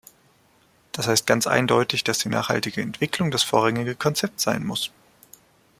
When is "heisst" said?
1.07-1.27